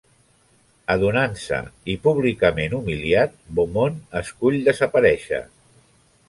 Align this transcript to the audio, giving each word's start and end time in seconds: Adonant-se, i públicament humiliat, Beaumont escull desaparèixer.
Adonant-se, 0.93 1.59
i 1.93 1.95
públicament 2.07 2.73
humiliat, 2.79 3.37
Beaumont 3.59 4.01
escull 4.23 4.59
desaparèixer. 4.71 5.45